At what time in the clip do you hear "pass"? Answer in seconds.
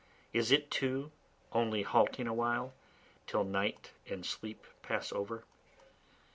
4.81-5.11